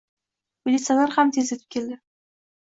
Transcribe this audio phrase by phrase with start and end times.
[0.69, 2.01] Militsioner ham tez yetib keldi.